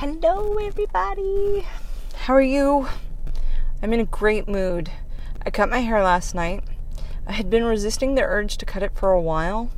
Hello, 0.00 0.56
everybody. 0.56 1.66
How 2.14 2.32
are 2.32 2.40
you? 2.40 2.88
I'm 3.82 3.92
in 3.92 4.00
a 4.00 4.06
great 4.06 4.48
mood. 4.48 4.90
I 5.44 5.50
cut 5.50 5.68
my 5.68 5.80
hair 5.80 6.02
last 6.02 6.34
night. 6.34 6.64
I 7.26 7.32
had 7.32 7.50
been 7.50 7.64
resisting 7.64 8.14
the 8.14 8.22
urge 8.22 8.56
to 8.56 8.64
cut 8.64 8.82
it 8.82 8.96
for 8.96 9.12
a 9.12 9.20
while, 9.20 9.70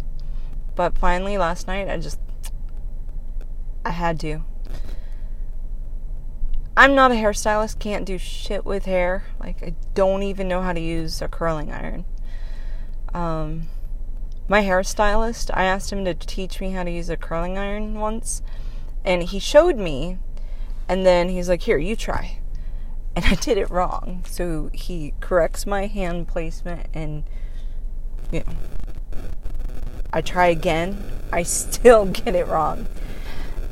but 0.77 0.97
finally 0.97 1.37
last 1.37 1.67
night 1.67 1.89
I 1.89 1.97
just. 1.97 2.21
I 3.85 3.91
had 3.91 4.21
to. 4.21 4.45
I'm 6.77 6.95
not 6.95 7.11
a 7.11 7.17
hairstylist, 7.17 7.81
can't 7.81 8.07
do 8.07 8.17
shit 8.17 8.65
with 8.65 8.85
hair. 8.85 9.25
Like, 9.41 9.61
I 9.61 9.75
don't 9.95 10.23
even 10.23 10.47
know 10.47 10.63
how 10.63 10.73
to 10.73 10.81
use 10.81 11.21
a 11.21 11.27
curling 11.27 11.73
iron. 11.73 12.05
Um, 13.13 13.67
my 14.47 14.63
hairstylist, 14.63 15.51
I 15.53 15.65
asked 15.65 15.93
him 15.93 16.05
to 16.05 16.15
teach 16.15 16.61
me 16.61 16.71
how 16.71 16.85
to 16.85 16.93
use 16.93 17.11
a 17.11 17.17
curling 17.17 17.59
iron 17.59 17.99
once, 17.99 18.41
and 19.05 19.23
he 19.23 19.39
showed 19.39 19.77
me, 19.77 20.19
and 20.89 21.05
then 21.07 21.29
he's 21.29 21.49
like, 21.49 21.63
Here, 21.63 21.79
you 21.79 21.97
try. 21.97 22.39
And 23.15 23.25
I 23.27 23.35
did 23.35 23.59
it 23.59 23.71
wrong. 23.71 24.25
So 24.27 24.71
he 24.73 25.15
corrects 25.21 25.67
my 25.67 25.87
hand 25.87 26.29
placement, 26.29 26.87
and, 26.95 27.25
you 28.31 28.41
know, 28.41 28.53
I 30.13 30.21
try 30.21 30.47
again. 30.47 31.03
I 31.33 31.43
still 31.43 32.07
get 32.07 32.35
it 32.35 32.47
wrong 32.47 32.87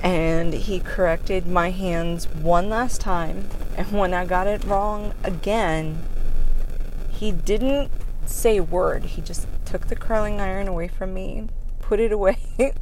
and 0.02 0.54
he 0.54 0.80
corrected 0.80 1.46
my 1.46 1.70
hands 1.70 2.26
one 2.28 2.68
last 2.68 3.00
time. 3.00 3.48
And 3.76 3.90
when 3.92 4.14
I 4.14 4.24
got 4.24 4.46
it 4.46 4.64
wrong 4.64 5.14
again, 5.22 6.02
he 7.10 7.32
didn't 7.32 7.90
say 8.24 8.56
a 8.56 8.62
word. 8.62 9.04
He 9.04 9.22
just 9.22 9.46
took 9.64 9.88
the 9.88 9.96
curling 9.96 10.40
iron 10.40 10.68
away 10.68 10.88
from 10.88 11.12
me, 11.12 11.48
put 11.80 12.00
it 12.00 12.12
away. 12.12 12.38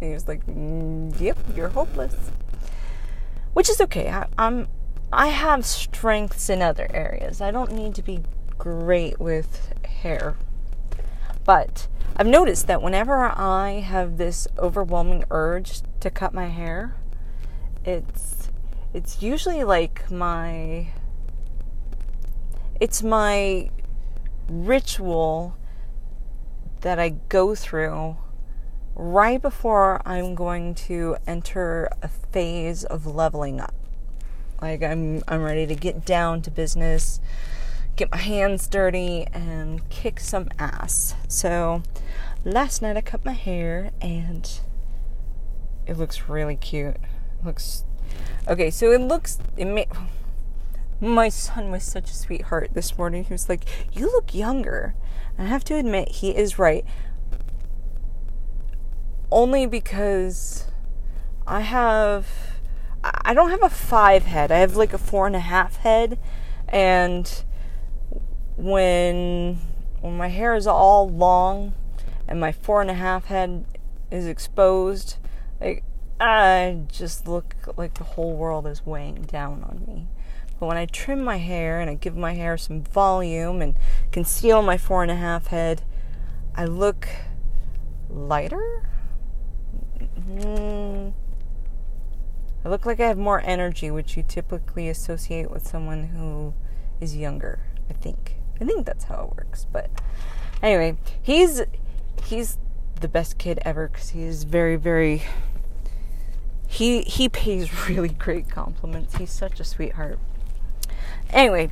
he 0.00 0.10
was 0.10 0.28
like, 0.28 0.46
mm, 0.46 1.18
"Yep, 1.20 1.38
you're 1.54 1.68
hopeless," 1.70 2.14
which 3.52 3.68
is 3.70 3.80
okay. 3.80 4.08
I, 4.10 4.26
I'm 4.38 4.68
I 5.12 5.28
have 5.28 5.64
strengths 5.64 6.50
in 6.50 6.62
other 6.62 6.88
areas. 6.92 7.40
I 7.40 7.50
don't 7.50 7.72
need 7.72 7.94
to 7.94 8.02
be 8.02 8.20
great 8.58 9.20
with 9.20 9.72
hair, 9.84 10.36
but 11.44 11.88
I've 12.16 12.26
noticed 12.26 12.66
that 12.66 12.82
whenever 12.82 13.24
I 13.24 13.80
have 13.84 14.16
this 14.16 14.48
overwhelming 14.58 15.24
urge 15.30 15.82
to 16.00 16.10
cut 16.10 16.34
my 16.34 16.46
hair, 16.46 16.96
it's 17.84 18.50
it's 18.92 19.22
usually 19.22 19.64
like 19.64 20.10
my 20.10 20.88
it's 22.80 23.02
my 23.02 23.70
ritual 24.48 25.56
that 26.80 26.98
I 26.98 27.10
go 27.28 27.54
through 27.54 28.16
right 28.96 29.40
before 29.40 30.02
I'm 30.04 30.34
going 30.34 30.74
to 30.74 31.16
enter 31.26 31.88
a 32.02 32.08
phase 32.08 32.82
of 32.82 33.06
leveling 33.06 33.60
up. 33.60 33.74
Like 34.60 34.82
I'm 34.82 35.22
I'm 35.28 35.42
ready 35.42 35.66
to 35.66 35.74
get 35.74 36.04
down 36.04 36.42
to 36.42 36.50
business 36.50 37.20
get 37.96 38.10
my 38.10 38.18
hands 38.18 38.68
dirty 38.68 39.26
and 39.32 39.88
kick 39.88 40.20
some 40.20 40.48
ass. 40.58 41.14
So 41.28 41.82
last 42.44 42.82
night 42.82 42.96
I 42.96 43.00
cut 43.00 43.24
my 43.24 43.32
hair 43.32 43.90
and 44.00 44.60
it 45.86 45.96
looks 45.96 46.28
really 46.28 46.56
cute. 46.56 46.96
It 46.96 47.44
looks 47.44 47.84
okay. 48.46 48.70
So 48.70 48.92
it 48.92 49.00
looks 49.00 49.38
it 49.56 49.64
may. 49.64 49.86
My 51.00 51.28
son 51.28 51.70
was 51.70 51.84
such 51.84 52.10
a 52.10 52.14
sweetheart 52.14 52.70
this 52.72 52.96
morning. 52.96 53.24
He 53.24 53.34
was 53.34 53.48
like, 53.48 53.64
"You 53.92 54.06
look 54.06 54.34
younger." 54.34 54.94
I 55.38 55.44
have 55.44 55.64
to 55.64 55.74
admit, 55.74 56.08
he 56.08 56.30
is 56.30 56.58
right. 56.58 56.82
Only 59.30 59.66
because 59.66 60.66
I 61.46 61.60
have, 61.60 62.26
I 63.02 63.34
don't 63.34 63.50
have 63.50 63.62
a 63.62 63.68
five 63.68 64.24
head. 64.24 64.52
I 64.52 64.58
have 64.58 64.76
like 64.76 64.92
a 64.92 64.98
four 64.98 65.26
and 65.26 65.36
a 65.36 65.40
half 65.40 65.76
head, 65.76 66.18
and 66.68 67.44
when 68.56 69.58
when 70.00 70.16
my 70.16 70.28
hair 70.28 70.54
is 70.54 70.66
all 70.66 71.08
long 71.08 71.74
and 72.28 72.40
my 72.40 72.52
four 72.52 72.80
and 72.80 72.90
a 72.90 72.94
half 72.94 73.26
head 73.26 73.64
is 74.10 74.26
exposed, 74.26 75.16
like 75.60 75.82
I 76.20 76.82
just 76.88 77.26
look 77.26 77.56
like 77.76 77.94
the 77.94 78.04
whole 78.04 78.36
world 78.36 78.66
is 78.66 78.86
weighing 78.86 79.22
down 79.22 79.64
on 79.64 79.84
me. 79.86 80.06
But 80.58 80.66
when 80.66 80.76
I 80.76 80.86
trim 80.86 81.22
my 81.22 81.36
hair 81.36 81.80
and 81.80 81.90
I 81.90 81.94
give 81.94 82.16
my 82.16 82.34
hair 82.34 82.56
some 82.56 82.82
volume 82.82 83.60
and 83.60 83.74
conceal 84.10 84.62
my 84.62 84.78
four 84.78 85.02
and 85.02 85.10
a 85.10 85.16
half 85.16 85.48
head, 85.48 85.82
I 86.54 86.64
look 86.64 87.08
lighter. 88.08 88.88
Mm, 90.28 91.12
I 92.64 92.68
look 92.68 92.84
like 92.84 92.98
I 92.98 93.06
have 93.06 93.18
more 93.18 93.40
energy, 93.44 93.90
which 93.90 94.16
you 94.16 94.24
typically 94.26 94.88
associate 94.88 95.50
with 95.50 95.66
someone 95.66 96.08
who 96.08 96.52
is 97.00 97.16
younger, 97.16 97.60
I 97.88 97.92
think. 97.92 98.36
I 98.60 98.64
think 98.64 98.86
that's 98.86 99.04
how 99.04 99.28
it 99.30 99.36
works. 99.36 99.66
But 99.70 99.90
anyway, 100.62 100.96
he's 101.22 101.62
he's 102.24 102.58
the 103.00 103.08
best 103.08 103.38
kid 103.38 103.60
ever 103.64 103.88
because 103.88 104.10
he's 104.10 104.44
very 104.44 104.76
very. 104.76 105.22
He 106.66 107.02
he 107.02 107.28
pays 107.28 107.88
really 107.88 108.08
great 108.08 108.50
compliments. 108.50 109.16
He's 109.16 109.30
such 109.30 109.60
a 109.60 109.64
sweetheart. 109.64 110.18
Anyway, 111.30 111.70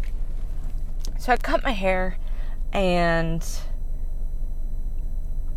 so 1.19 1.33
I 1.33 1.37
cut 1.37 1.65
my 1.65 1.73
hair 1.73 2.19
and 2.73 3.45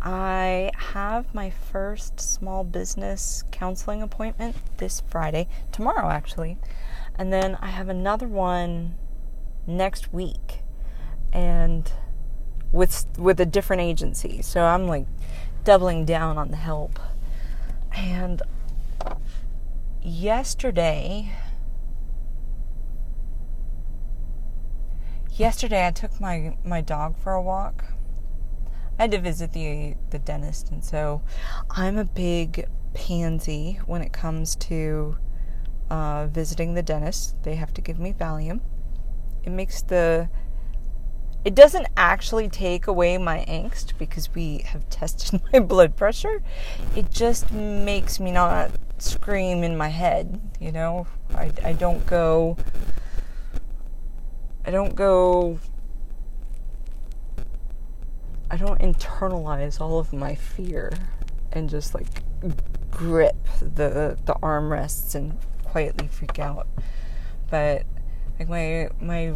I 0.00 0.70
have 0.92 1.34
my 1.34 1.50
first 1.50 2.20
small 2.20 2.64
business 2.64 3.42
counseling 3.50 4.02
appointment 4.02 4.56
this 4.76 5.02
Friday, 5.08 5.48
tomorrow 5.72 6.10
actually. 6.10 6.58
And 7.16 7.32
then 7.32 7.56
I 7.60 7.68
have 7.68 7.88
another 7.88 8.28
one 8.28 8.96
next 9.66 10.12
week 10.12 10.60
and 11.32 11.92
with 12.72 13.06
with 13.18 13.40
a 13.40 13.46
different 13.46 13.82
agency. 13.82 14.42
So 14.42 14.64
I'm 14.64 14.86
like 14.86 15.06
doubling 15.64 16.04
down 16.04 16.38
on 16.38 16.50
the 16.50 16.56
help. 16.56 16.98
And 17.92 18.40
yesterday 20.02 21.32
yesterday 25.32 25.86
I 25.86 25.90
took 25.90 26.20
my 26.20 26.56
my 26.64 26.80
dog 26.80 27.16
for 27.18 27.32
a 27.32 27.42
walk. 27.42 27.84
I 28.98 29.02
had 29.02 29.10
to 29.12 29.20
visit 29.20 29.52
the 29.52 29.94
the 30.10 30.18
dentist 30.18 30.70
and 30.70 30.84
so 30.84 31.22
I'm 31.70 31.98
a 31.98 32.04
big 32.04 32.66
pansy 32.94 33.78
when 33.86 34.02
it 34.02 34.12
comes 34.12 34.56
to 34.56 35.16
uh, 35.90 36.26
visiting 36.26 36.74
the 36.74 36.82
dentist. 36.82 37.42
They 37.42 37.54
have 37.54 37.72
to 37.74 37.80
give 37.80 37.98
me 37.98 38.12
Valium. 38.12 38.60
It 39.44 39.50
makes 39.50 39.82
the 39.82 40.28
it 41.44 41.54
doesn't 41.54 41.86
actually 41.96 42.48
take 42.48 42.86
away 42.86 43.16
my 43.16 43.44
angst 43.48 43.96
because 43.98 44.34
we 44.34 44.58
have 44.66 44.88
tested 44.90 45.40
my 45.52 45.60
blood 45.60 45.96
pressure. 45.96 46.42
It 46.96 47.10
just 47.10 47.52
makes 47.52 48.18
me 48.20 48.32
not 48.32 48.72
scream 48.98 49.62
in 49.62 49.76
my 49.76 49.88
head, 49.88 50.40
you 50.60 50.72
know? 50.72 51.06
I, 51.34 51.52
I 51.64 51.72
don't 51.72 52.04
go. 52.06 52.56
I 54.64 54.70
don't 54.70 54.94
go. 54.94 55.58
I 58.50 58.56
don't 58.56 58.80
internalize 58.80 59.80
all 59.80 59.98
of 59.98 60.12
my 60.12 60.34
fear 60.34 60.92
and 61.52 61.68
just 61.68 61.94
like 61.94 62.06
grip 62.90 63.36
the 63.60 64.18
the 64.24 64.34
armrests 64.42 65.14
and 65.14 65.38
quietly 65.64 66.08
freak 66.08 66.38
out. 66.38 66.66
But 67.50 67.84
like 68.38 68.48
my 68.48 68.88
my 69.00 69.34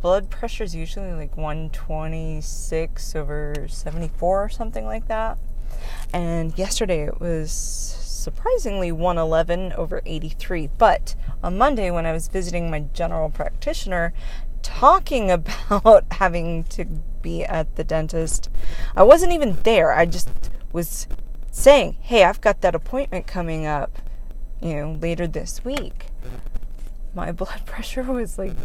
blood 0.00 0.30
pressure 0.30 0.64
is 0.64 0.74
usually 0.74 1.12
like 1.12 1.36
126 1.36 3.16
over 3.16 3.66
74 3.68 4.44
or 4.44 4.48
something 4.48 4.84
like 4.84 5.08
that. 5.08 5.38
And 6.12 6.56
yesterday 6.56 7.02
it 7.02 7.20
was 7.20 7.50
surprisingly 7.52 8.92
111 8.92 9.72
over 9.72 10.02
83. 10.04 10.68
But 10.78 11.14
on 11.42 11.56
Monday, 11.56 11.90
when 11.90 12.06
I 12.06 12.12
was 12.12 12.28
visiting 12.28 12.70
my 12.70 12.80
general 12.92 13.30
practitioner, 13.30 14.12
talking 14.62 15.30
about 15.70 16.04
having 16.12 16.64
to 16.64 16.84
be 17.22 17.44
at 17.44 17.76
the 17.76 17.84
dentist, 17.84 18.50
I 18.96 19.02
wasn't 19.02 19.32
even 19.32 19.58
there. 19.62 19.92
I 19.92 20.06
just 20.06 20.28
was 20.72 21.06
saying, 21.50 21.96
hey, 22.00 22.24
I've 22.24 22.40
got 22.40 22.60
that 22.60 22.74
appointment 22.74 23.26
coming 23.26 23.66
up, 23.66 23.98
you 24.60 24.74
know, 24.74 24.92
later 25.00 25.26
this 25.26 25.64
week. 25.64 26.06
My 27.14 27.32
blood 27.40 27.62
pressure 27.66 28.04
was 28.04 28.38
like 28.38 28.56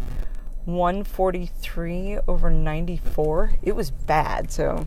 143 0.64 2.18
over 2.26 2.50
94. 2.50 3.52
It 3.62 3.76
was 3.76 3.90
bad. 3.90 4.50
So, 4.50 4.86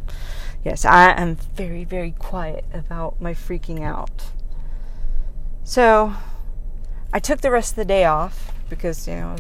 yes, 0.64 0.86
I 0.86 1.12
am 1.12 1.36
very, 1.36 1.84
very 1.84 2.12
quiet 2.12 2.66
about 2.74 3.22
my 3.22 3.34
freaking 3.34 3.84
out. 3.84 4.32
So, 5.64 6.16
I 7.12 7.20
took 7.20 7.42
the 7.42 7.52
rest 7.52 7.74
of 7.74 7.76
the 7.78 7.86
day 7.86 8.06
off 8.06 8.54
because, 8.70 9.08
you 9.08 9.16
know, 9.16 9.36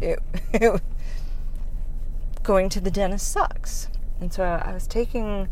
it, 0.00 0.20
it 0.52 0.82
going 2.42 2.68
to 2.70 2.80
the 2.80 2.90
dentist 2.90 3.30
sucks. 3.30 3.88
And 4.20 4.32
so 4.32 4.42
I 4.42 4.72
was 4.72 4.86
taking 4.86 5.48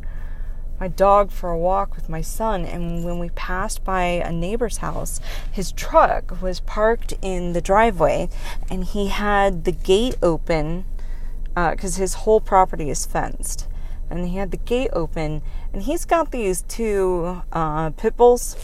my 0.80 0.88
dog 0.88 1.30
for 1.30 1.50
a 1.50 1.58
walk 1.58 1.96
with 1.96 2.08
my 2.08 2.20
son 2.20 2.64
and 2.64 3.04
when 3.04 3.18
we 3.18 3.30
passed 3.30 3.82
by 3.84 4.02
a 4.02 4.30
neighbor's 4.30 4.78
house 4.78 5.20
his 5.50 5.72
truck 5.72 6.42
was 6.42 6.60
parked 6.60 7.14
in 7.22 7.54
the 7.54 7.62
driveway 7.62 8.28
and 8.70 8.84
he 8.84 9.08
had 9.08 9.64
the 9.64 9.72
gate 9.72 10.16
open 10.22 10.84
because 11.54 11.96
uh, 11.96 12.00
his 12.00 12.14
whole 12.14 12.40
property 12.40 12.90
is 12.90 13.06
fenced. 13.06 13.66
And 14.10 14.28
he 14.28 14.36
had 14.36 14.50
the 14.50 14.58
gate 14.58 14.90
open 14.92 15.42
and 15.72 15.82
he's 15.82 16.04
got 16.04 16.30
these 16.30 16.62
two 16.62 17.42
uh, 17.52 17.90
pit 17.90 18.16
bulls. 18.16 18.56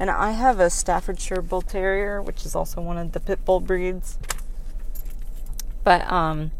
And 0.00 0.10
i 0.10 0.30
have 0.30 0.60
a 0.60 0.70
staffordshire 0.70 1.42
bull 1.42 1.62
terrier 1.62 2.22
which 2.22 2.46
is 2.46 2.54
also 2.54 2.80
one 2.80 2.98
of 2.98 3.12
the 3.12 3.20
pit 3.20 3.44
bull 3.44 3.58
breeds 3.58 4.18
but 5.88 6.12
um, 6.12 6.50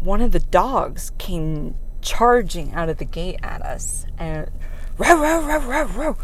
one 0.00 0.20
of 0.20 0.32
the 0.32 0.40
dogs 0.40 1.12
came 1.16 1.76
charging 2.02 2.74
out 2.74 2.88
of 2.88 2.98
the 2.98 3.04
gate 3.04 3.38
at 3.40 3.62
us 3.62 4.04
and 4.18 4.50
row 4.98 5.16
row 5.16 5.46
row 5.46 5.60
row 5.60 5.84
row 5.84 6.16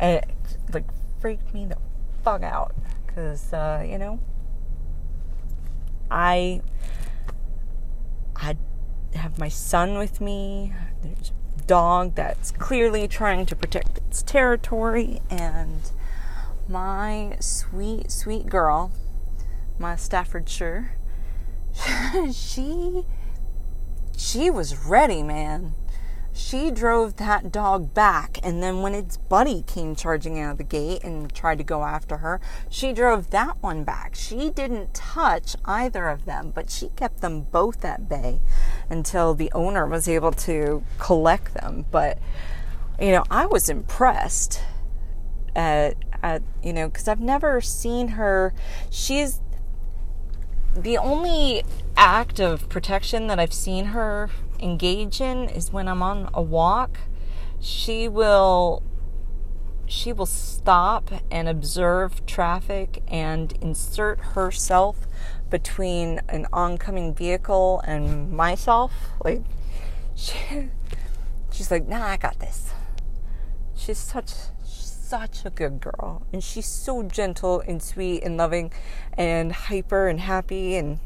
and 0.00 0.16
it 0.16 0.28
like 0.72 0.86
freaked 1.20 1.54
me 1.54 1.64
the 1.64 1.76
fuck 2.24 2.42
out 2.42 2.74
because 3.06 3.52
uh, 3.52 3.86
you 3.88 3.98
know 3.98 4.18
I 6.10 6.60
I 8.34 8.56
have 9.14 9.38
my 9.38 9.48
son 9.48 9.96
with 9.96 10.20
me. 10.20 10.72
There's 11.04 11.30
a 11.56 11.62
dog 11.68 12.16
that's 12.16 12.50
clearly 12.50 13.06
trying 13.06 13.46
to 13.46 13.54
protect 13.54 13.98
its 13.98 14.24
territory 14.24 15.22
and 15.30 15.92
my 16.66 17.36
sweet 17.38 18.10
sweet 18.10 18.46
girl, 18.46 18.90
my 19.80 19.96
Staffordshire, 19.96 20.92
she 22.32 23.04
she 24.16 24.50
was 24.50 24.76
ready, 24.84 25.22
man. 25.22 25.74
She 26.32 26.70
drove 26.70 27.16
that 27.16 27.50
dog 27.50 27.92
back, 27.92 28.38
and 28.42 28.62
then 28.62 28.82
when 28.82 28.94
its 28.94 29.16
buddy 29.16 29.62
came 29.62 29.96
charging 29.96 30.38
out 30.38 30.52
of 30.52 30.58
the 30.58 30.64
gate 30.64 31.02
and 31.02 31.32
tried 31.32 31.58
to 31.58 31.64
go 31.64 31.82
after 31.82 32.18
her, 32.18 32.40
she 32.68 32.92
drove 32.92 33.30
that 33.30 33.60
one 33.62 33.82
back. 33.82 34.14
She 34.14 34.50
didn't 34.50 34.94
touch 34.94 35.56
either 35.64 36.08
of 36.08 36.26
them, 36.26 36.52
but 36.54 36.70
she 36.70 36.90
kept 36.90 37.20
them 37.20 37.42
both 37.42 37.84
at 37.84 38.08
bay 38.08 38.40
until 38.88 39.34
the 39.34 39.50
owner 39.52 39.86
was 39.86 40.06
able 40.06 40.32
to 40.32 40.84
collect 40.98 41.54
them. 41.54 41.86
But, 41.90 42.18
you 43.00 43.10
know, 43.10 43.24
I 43.30 43.46
was 43.46 43.68
impressed 43.68 44.62
at, 45.56 45.96
at 46.22 46.42
you 46.62 46.72
know, 46.72 46.88
because 46.88 47.08
I've 47.08 47.20
never 47.20 47.60
seen 47.60 48.08
her. 48.08 48.54
She's 48.88 49.40
the 50.76 50.98
only 50.98 51.64
act 51.96 52.40
of 52.40 52.68
protection 52.68 53.26
that 53.26 53.38
I've 53.38 53.52
seen 53.52 53.86
her 53.86 54.30
engage 54.58 55.20
in 55.20 55.48
is 55.48 55.72
when 55.72 55.88
I'm 55.88 56.02
on 56.02 56.30
a 56.32 56.42
walk. 56.42 56.98
She 57.60 58.08
will 58.08 58.82
she 59.86 60.12
will 60.12 60.26
stop 60.26 61.10
and 61.32 61.48
observe 61.48 62.24
traffic 62.24 63.02
and 63.08 63.52
insert 63.60 64.20
herself 64.20 65.08
between 65.50 66.20
an 66.28 66.46
oncoming 66.52 67.12
vehicle 67.12 67.82
and 67.84 68.30
myself. 68.30 68.92
Like 69.24 69.42
she, 70.14 70.68
she's 71.50 71.70
like, 71.70 71.88
"Nah, 71.88 72.06
I 72.06 72.16
got 72.16 72.38
this." 72.38 72.70
She's 73.74 73.98
such 73.98 74.32
such 75.10 75.44
a 75.44 75.50
good 75.50 75.80
girl. 75.80 76.22
And 76.32 76.42
she's 76.42 76.66
so 76.66 77.02
gentle 77.02 77.64
and 77.66 77.82
sweet 77.82 78.22
and 78.22 78.36
loving 78.36 78.72
and 79.14 79.50
hyper 79.50 80.06
and 80.06 80.20
happy 80.20 80.76
and 80.76 81.00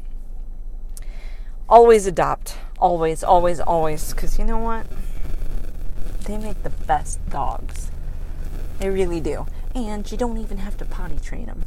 always 1.67 2.05
adopt. 2.05 2.55
Always, 2.77 3.23
always, 3.23 3.59
always. 3.59 4.13
Because 4.13 4.37
you 4.37 4.45
know 4.45 4.59
what? 4.59 4.85
They 6.25 6.37
make 6.37 6.61
the 6.61 6.69
best 6.69 7.19
dogs. 7.31 7.89
They 8.77 8.89
really 8.89 9.19
do. 9.19 9.47
And 9.73 10.09
you 10.11 10.17
don't 10.17 10.37
even 10.37 10.59
have 10.59 10.77
to 10.77 10.85
potty 10.85 11.17
train 11.17 11.47
them. 11.47 11.63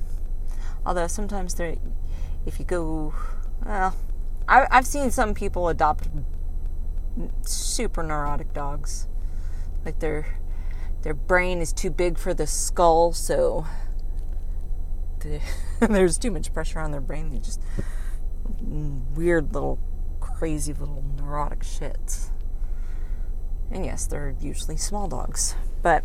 Although 0.87 1.09
sometimes 1.09 1.55
they're, 1.55 1.77
if 2.47 2.61
you 2.61 2.65
go, 2.65 3.15
well, 3.67 3.97
I, 4.47 4.69
I've 4.71 4.87
seen 4.87 5.11
some 5.11 5.35
people 5.35 5.69
adopt 5.69 6.09
super 7.43 8.05
neurotic 8.05 8.53
dogs. 8.53 9.09
Like 9.85 9.99
they're 9.99 10.39
their 11.03 11.15
brain 11.15 11.61
is 11.61 11.73
too 11.73 11.91
big 11.91 12.19
for 12.19 12.35
the 12.35 12.47
skull, 12.47 13.13
so 13.13 13.67
there's 15.81 16.19
too 16.19 16.31
much 16.31 16.53
pressure 16.53 16.81
on 16.81 16.91
their 16.91 17.01
brain. 17.01 17.31
They 17.31 17.39
just 17.39 17.61
weird 18.61 19.55
little, 19.55 19.79
crazy 20.21 20.73
little 20.73 21.05
neurotic 21.17 21.61
shits. 21.61 22.31
And 23.71 23.85
yes, 23.85 24.07
they're 24.07 24.35
usually 24.41 24.77
small 24.77 25.09
dogs, 25.09 25.55
but 25.83 26.03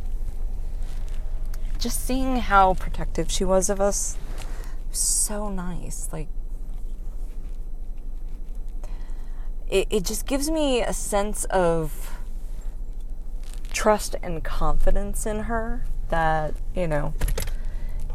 just 1.79 2.05
seeing 2.05 2.37
how 2.37 2.73
protective 2.73 3.31
she 3.31 3.43
was 3.43 3.69
of 3.69 3.79
us 3.79 4.17
so 4.91 5.49
nice. 5.49 6.09
Like, 6.11 6.27
it, 9.69 9.87
it 9.89 10.03
just 10.03 10.25
gives 10.25 10.49
me 10.49 10.81
a 10.81 10.93
sense 10.93 11.45
of 11.45 12.12
trust 13.73 14.15
and 14.23 14.43
confidence 14.43 15.25
in 15.25 15.41
her 15.41 15.83
that, 16.09 16.53
you 16.73 16.87
know, 16.87 17.13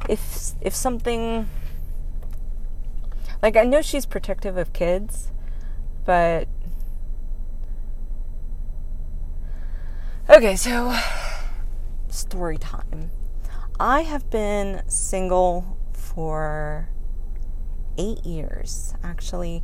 if 0.08 0.52
if 0.60 0.74
something 0.74 1.48
like 3.42 3.56
I 3.56 3.64
know 3.64 3.82
she's 3.82 4.06
protective 4.06 4.56
of 4.56 4.72
kids, 4.72 5.30
but 6.06 6.48
Okay, 10.30 10.56
so 10.56 10.94
story 12.10 12.58
time. 12.58 13.10
I 13.80 14.02
have 14.02 14.28
been 14.28 14.82
single 14.86 15.78
for 15.94 16.90
8 17.96 18.26
years. 18.26 18.92
Actually, 19.02 19.62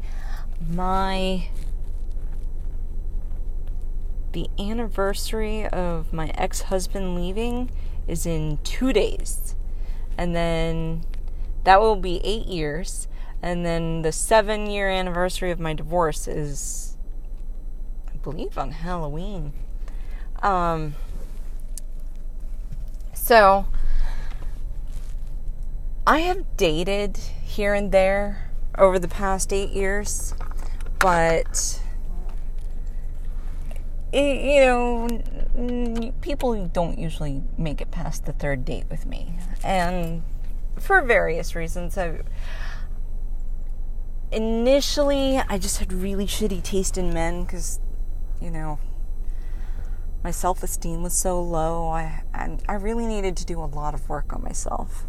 my 0.66 1.48
the 4.34 4.50
anniversary 4.58 5.66
of 5.68 6.12
my 6.12 6.30
ex 6.34 6.62
husband 6.62 7.14
leaving 7.14 7.70
is 8.06 8.26
in 8.26 8.58
two 8.64 8.92
days. 8.92 9.54
And 10.18 10.34
then 10.36 11.04
that 11.62 11.80
will 11.80 11.96
be 11.96 12.20
eight 12.24 12.46
years. 12.46 13.08
And 13.40 13.64
then 13.64 14.02
the 14.02 14.12
seven 14.12 14.66
year 14.68 14.90
anniversary 14.90 15.50
of 15.50 15.60
my 15.60 15.72
divorce 15.72 16.28
is, 16.28 16.96
I 18.12 18.16
believe, 18.18 18.58
on 18.58 18.72
Halloween. 18.72 19.52
Um, 20.42 20.94
so 23.14 23.66
I 26.06 26.18
have 26.20 26.56
dated 26.56 27.16
here 27.16 27.72
and 27.72 27.92
there 27.92 28.50
over 28.76 28.98
the 28.98 29.08
past 29.08 29.52
eight 29.52 29.70
years, 29.70 30.34
but 30.98 31.80
you 34.14 34.60
know, 34.60 36.12
people 36.20 36.66
don't 36.68 36.98
usually 36.98 37.42
make 37.58 37.80
it 37.80 37.90
past 37.90 38.26
the 38.26 38.32
third 38.32 38.64
date 38.64 38.84
with 38.90 39.06
me. 39.06 39.34
And 39.64 40.22
for 40.78 41.02
various 41.02 41.54
reasons, 41.54 41.98
I 41.98 42.20
initially 44.30 45.38
I 45.38 45.58
just 45.58 45.78
had 45.78 45.92
really 45.92 46.26
shitty 46.26 46.62
taste 46.62 46.96
in 46.96 47.12
men 47.12 47.44
because, 47.44 47.80
you 48.40 48.50
know, 48.50 48.78
my 50.22 50.30
self-esteem 50.30 51.02
was 51.02 51.14
so 51.14 51.42
low. 51.42 51.88
I 51.88 52.22
and 52.32 52.62
I 52.68 52.74
really 52.74 53.06
needed 53.06 53.36
to 53.38 53.44
do 53.44 53.60
a 53.60 53.66
lot 53.66 53.94
of 53.94 54.08
work 54.08 54.32
on 54.32 54.42
myself. 54.42 55.06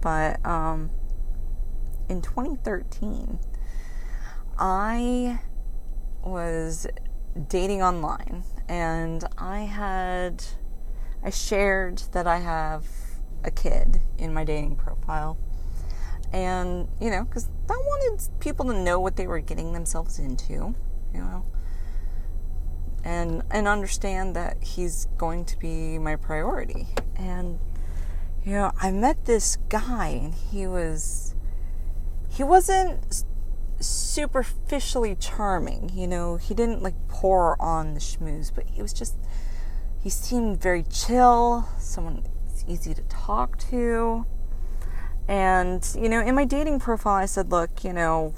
But 0.00 0.44
um, 0.46 0.90
in 2.08 2.22
2013, 2.22 3.38
I 4.58 5.40
was 6.22 6.86
dating 7.38 7.82
online 7.82 8.42
and 8.68 9.24
I 9.38 9.60
had 9.60 10.44
I 11.22 11.30
shared 11.30 11.98
that 12.12 12.26
I 12.26 12.38
have 12.38 12.86
a 13.44 13.50
kid 13.50 14.00
in 14.18 14.32
my 14.32 14.44
dating 14.44 14.76
profile. 14.76 15.38
And, 16.32 16.88
you 17.00 17.10
know, 17.10 17.24
cuz 17.24 17.48
I 17.70 17.76
wanted 17.76 18.28
people 18.40 18.66
to 18.66 18.74
know 18.74 19.00
what 19.00 19.16
they 19.16 19.26
were 19.26 19.40
getting 19.40 19.72
themselves 19.72 20.18
into, 20.18 20.74
you 21.14 21.20
know. 21.20 21.44
And 23.04 23.42
and 23.50 23.66
understand 23.66 24.36
that 24.36 24.62
he's 24.62 25.06
going 25.16 25.44
to 25.46 25.58
be 25.58 25.98
my 25.98 26.16
priority. 26.16 26.88
And 27.16 27.58
you 28.44 28.52
know, 28.52 28.72
I 28.80 28.90
met 28.90 29.24
this 29.24 29.56
guy 29.68 30.08
and 30.08 30.34
he 30.34 30.66
was 30.66 31.34
he 32.28 32.42
wasn't 32.44 33.24
superficially 33.80 35.14
charming. 35.14 35.90
You 35.94 36.06
know, 36.06 36.36
he 36.36 36.54
didn't 36.54 36.82
like 36.82 36.94
pour 37.08 37.60
on 37.60 37.94
the 37.94 38.00
schmooze, 38.00 38.52
but 38.54 38.66
he 38.66 38.82
was 38.82 38.92
just, 38.92 39.16
he 40.02 40.10
seemed 40.10 40.60
very 40.60 40.82
chill, 40.82 41.68
someone 41.78 42.24
easy 42.66 42.94
to 42.94 43.02
talk 43.02 43.58
to. 43.70 44.26
And, 45.26 45.86
you 45.98 46.08
know, 46.08 46.20
in 46.20 46.34
my 46.34 46.44
dating 46.44 46.80
profile, 46.80 47.14
I 47.14 47.26
said, 47.26 47.50
look, 47.50 47.84
you 47.84 47.92
know, 47.92 48.34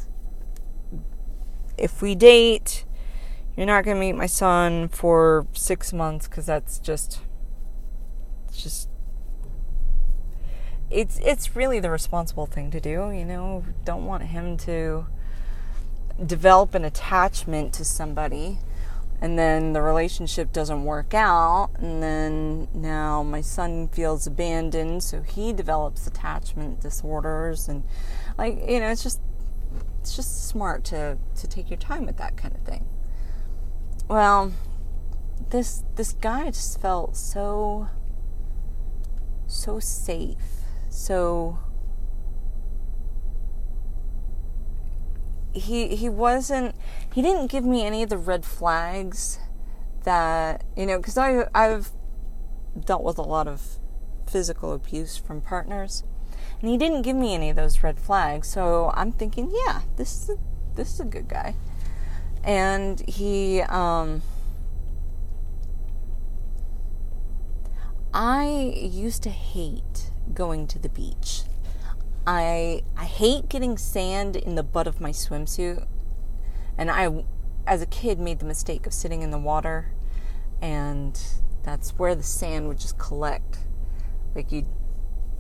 if 1.76 2.02
we 2.02 2.14
date, 2.14 2.84
you're 3.56 3.66
not 3.66 3.84
going 3.84 3.96
to 3.96 4.00
meet 4.00 4.14
my 4.14 4.26
son 4.26 4.88
for 4.88 5.46
six 5.52 5.92
months 5.92 6.28
because 6.28 6.46
that's 6.46 6.78
just, 6.78 7.20
it's 8.48 8.62
just, 8.62 8.88
it's 10.90 11.20
it's 11.20 11.54
really 11.54 11.78
the 11.78 11.90
responsible 11.90 12.46
thing 12.46 12.72
to 12.72 12.80
do. 12.80 13.12
You 13.12 13.24
know, 13.24 13.64
don't 13.84 14.06
want 14.06 14.24
him 14.24 14.56
to 14.58 15.06
develop 16.24 16.74
an 16.74 16.84
attachment 16.84 17.72
to 17.74 17.84
somebody 17.84 18.58
and 19.22 19.38
then 19.38 19.74
the 19.74 19.82
relationship 19.82 20.52
doesn't 20.52 20.84
work 20.84 21.12
out 21.12 21.70
and 21.78 22.02
then 22.02 22.68
now 22.72 23.22
my 23.22 23.40
son 23.40 23.88
feels 23.88 24.26
abandoned 24.26 25.02
so 25.02 25.22
he 25.22 25.52
develops 25.52 26.06
attachment 26.06 26.80
disorders 26.80 27.68
and 27.68 27.84
like 28.38 28.58
you 28.66 28.80
know 28.80 28.88
it's 28.88 29.02
just 29.02 29.20
it's 30.00 30.16
just 30.16 30.48
smart 30.48 30.84
to 30.84 31.18
to 31.36 31.46
take 31.46 31.68
your 31.68 31.78
time 31.78 32.06
with 32.06 32.16
that 32.16 32.36
kind 32.36 32.54
of 32.54 32.62
thing. 32.62 32.86
Well 34.08 34.52
this 35.50 35.84
this 35.96 36.12
guy 36.12 36.46
just 36.46 36.80
felt 36.80 37.16
so 37.16 37.88
so 39.46 39.80
safe 39.80 40.36
so 40.88 41.58
he 45.52 45.96
he 45.96 46.08
wasn't 46.08 46.74
he 47.12 47.22
didn't 47.22 47.48
give 47.48 47.64
me 47.64 47.84
any 47.84 48.02
of 48.02 48.08
the 48.08 48.18
red 48.18 48.44
flags 48.44 49.38
that 50.04 50.64
you 50.76 50.86
know 50.86 50.98
because 50.98 51.18
I 51.18 51.48
I've 51.54 51.90
dealt 52.84 53.02
with 53.02 53.18
a 53.18 53.22
lot 53.22 53.48
of 53.48 53.78
physical 54.28 54.72
abuse 54.72 55.16
from 55.16 55.40
partners 55.40 56.04
and 56.60 56.70
he 56.70 56.76
didn't 56.76 57.02
give 57.02 57.16
me 57.16 57.34
any 57.34 57.50
of 57.50 57.56
those 57.56 57.82
red 57.82 57.98
flags 57.98 58.48
so 58.48 58.92
I'm 58.94 59.12
thinking 59.12 59.52
yeah 59.66 59.82
this 59.96 60.22
is 60.22 60.30
a, 60.30 60.36
this 60.74 60.94
is 60.94 61.00
a 61.00 61.04
good 61.04 61.28
guy. 61.28 61.54
And 62.42 63.00
he 63.08 63.60
um 63.62 64.22
I 68.12 68.74
used 68.76 69.22
to 69.24 69.30
hate 69.30 70.10
going 70.34 70.66
to 70.68 70.78
the 70.78 70.88
beach 70.88 71.42
I 72.26 72.82
I 72.96 73.04
hate 73.04 73.48
getting 73.48 73.78
sand 73.78 74.36
in 74.36 74.54
the 74.54 74.62
butt 74.62 74.86
of 74.86 75.00
my 75.00 75.10
swimsuit. 75.10 75.86
And 76.76 76.90
I 76.90 77.24
as 77.66 77.82
a 77.82 77.86
kid 77.86 78.18
made 78.18 78.38
the 78.38 78.46
mistake 78.46 78.86
of 78.86 78.92
sitting 78.92 79.22
in 79.22 79.30
the 79.30 79.38
water 79.38 79.92
and 80.62 81.20
that's 81.62 81.90
where 81.98 82.14
the 82.14 82.22
sand 82.22 82.68
would 82.68 82.78
just 82.78 82.98
collect. 82.98 83.58
Like 84.34 84.52
you'd 84.52 84.66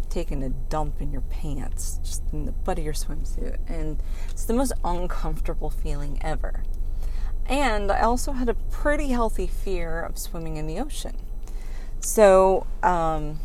taken 0.08 0.42
a 0.42 0.48
dump 0.48 1.00
in 1.00 1.12
your 1.12 1.22
pants, 1.22 2.00
just 2.02 2.22
in 2.32 2.44
the 2.44 2.52
butt 2.52 2.78
of 2.78 2.84
your 2.84 2.94
swimsuit. 2.94 3.58
And 3.68 4.02
it's 4.30 4.44
the 4.44 4.52
most 4.52 4.72
uncomfortable 4.84 5.70
feeling 5.70 6.18
ever. 6.20 6.64
And 7.46 7.90
I 7.90 8.00
also 8.00 8.32
had 8.32 8.48
a 8.48 8.54
pretty 8.54 9.08
healthy 9.08 9.46
fear 9.46 10.00
of 10.00 10.18
swimming 10.18 10.56
in 10.56 10.66
the 10.66 10.78
ocean. 10.78 11.16
So, 12.00 12.66
um, 12.82 13.40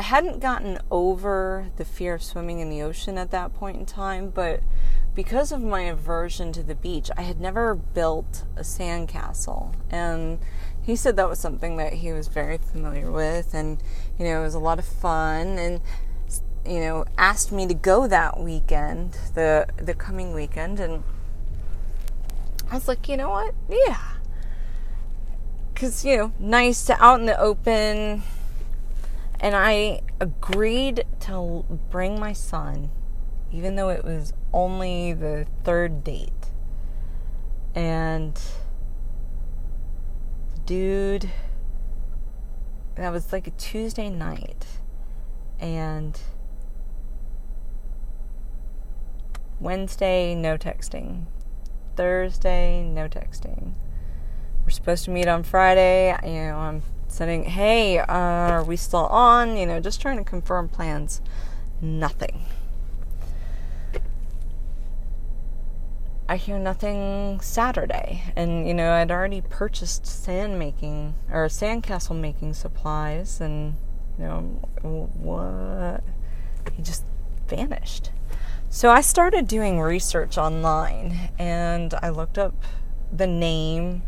I 0.00 0.02
hadn't 0.02 0.40
gotten 0.40 0.78
over 0.90 1.72
the 1.76 1.84
fear 1.84 2.14
of 2.14 2.22
swimming 2.22 2.60
in 2.60 2.70
the 2.70 2.80
ocean 2.80 3.18
at 3.18 3.30
that 3.32 3.52
point 3.52 3.76
in 3.76 3.84
time, 3.84 4.30
but 4.30 4.60
because 5.14 5.52
of 5.52 5.60
my 5.60 5.82
aversion 5.82 6.52
to 6.52 6.62
the 6.62 6.74
beach, 6.74 7.10
I 7.18 7.20
had 7.20 7.38
never 7.38 7.74
built 7.74 8.46
a 8.56 8.62
sandcastle. 8.62 9.74
And 9.90 10.38
he 10.80 10.96
said 10.96 11.16
that 11.16 11.28
was 11.28 11.38
something 11.38 11.76
that 11.76 11.92
he 11.92 12.14
was 12.14 12.28
very 12.28 12.56
familiar 12.56 13.12
with, 13.12 13.52
and 13.52 13.76
you 14.18 14.24
know, 14.24 14.40
it 14.40 14.44
was 14.44 14.54
a 14.54 14.58
lot 14.58 14.78
of 14.78 14.86
fun. 14.86 15.58
And 15.58 15.82
you 16.64 16.80
know, 16.80 17.04
asked 17.18 17.52
me 17.52 17.66
to 17.66 17.74
go 17.74 18.06
that 18.08 18.40
weekend, 18.40 19.18
the 19.34 19.66
the 19.76 19.92
coming 19.92 20.32
weekend, 20.32 20.80
and 20.80 21.04
I 22.70 22.76
was 22.76 22.88
like, 22.88 23.06
you 23.06 23.18
know 23.18 23.28
what? 23.28 23.54
Yeah, 23.68 24.00
because 25.74 26.06
you 26.06 26.16
know, 26.16 26.32
nice 26.38 26.86
to 26.86 27.04
out 27.04 27.20
in 27.20 27.26
the 27.26 27.38
open 27.38 28.22
and 29.40 29.56
I 29.56 30.02
agreed 30.20 31.04
to 31.20 31.64
bring 31.90 32.20
my 32.20 32.34
son, 32.34 32.90
even 33.50 33.74
though 33.74 33.88
it 33.88 34.04
was 34.04 34.34
only 34.52 35.14
the 35.14 35.46
third 35.64 36.04
date. 36.04 36.50
And 37.74 38.38
dude, 40.66 41.30
that 42.96 43.10
was 43.10 43.32
like 43.32 43.46
a 43.46 43.52
Tuesday 43.52 44.10
night. 44.10 44.66
And 45.58 46.20
Wednesday, 49.58 50.34
no 50.34 50.58
texting. 50.58 51.24
Thursday, 51.96 52.82
no 52.82 53.08
texting. 53.08 53.72
We're 54.64 54.70
supposed 54.70 55.04
to 55.06 55.10
meet 55.10 55.28
on 55.28 55.42
Friday. 55.44 56.14
You 56.24 56.50
know, 56.50 56.56
I'm 56.56 56.82
saying, 57.10 57.44
hey, 57.44 57.98
uh, 57.98 58.06
are 58.06 58.64
we 58.64 58.76
still 58.76 59.06
on? 59.06 59.56
You 59.56 59.66
know, 59.66 59.80
just 59.80 60.00
trying 60.00 60.18
to 60.18 60.24
confirm 60.24 60.68
plans. 60.68 61.20
Nothing. 61.80 62.44
I 66.28 66.36
hear 66.36 66.58
nothing 66.58 67.40
Saturday. 67.40 68.22
And, 68.36 68.68
you 68.68 68.74
know, 68.74 68.92
I'd 68.92 69.10
already 69.10 69.40
purchased 69.40 70.06
sand 70.06 70.58
making 70.58 71.14
or 71.30 71.46
sandcastle 71.46 72.18
making 72.18 72.54
supplies, 72.54 73.40
and, 73.40 73.74
you 74.16 74.24
know, 74.24 74.40
what? 74.82 76.04
He 76.72 76.82
just 76.82 77.04
vanished. 77.48 78.12
So 78.68 78.90
I 78.90 79.00
started 79.00 79.48
doing 79.48 79.80
research 79.80 80.38
online 80.38 81.32
and 81.36 81.92
I 82.00 82.10
looked 82.10 82.38
up 82.38 82.54
the 83.12 83.26
name 83.26 84.02